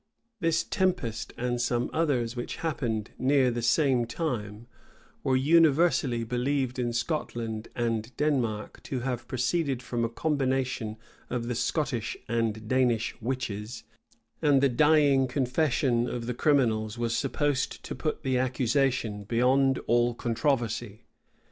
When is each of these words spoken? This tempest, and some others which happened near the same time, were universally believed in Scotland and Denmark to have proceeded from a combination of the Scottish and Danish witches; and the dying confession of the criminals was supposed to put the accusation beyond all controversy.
This 0.39 0.63
tempest, 0.63 1.31
and 1.37 1.61
some 1.61 1.87
others 1.93 2.35
which 2.35 2.55
happened 2.65 3.11
near 3.19 3.51
the 3.51 3.61
same 3.61 4.05
time, 4.05 4.65
were 5.23 5.35
universally 5.35 6.23
believed 6.23 6.79
in 6.79 6.91
Scotland 6.91 7.67
and 7.75 8.11
Denmark 8.17 8.81
to 8.85 9.01
have 9.01 9.27
proceeded 9.27 9.83
from 9.83 10.03
a 10.03 10.09
combination 10.09 10.97
of 11.29 11.47
the 11.47 11.53
Scottish 11.53 12.17
and 12.27 12.67
Danish 12.67 13.15
witches; 13.21 13.83
and 14.41 14.59
the 14.59 14.69
dying 14.69 15.27
confession 15.27 16.09
of 16.09 16.25
the 16.25 16.33
criminals 16.33 16.97
was 16.97 17.15
supposed 17.15 17.83
to 17.83 17.93
put 17.93 18.23
the 18.23 18.39
accusation 18.39 19.23
beyond 19.25 19.77
all 19.85 20.15
controversy. 20.15 21.05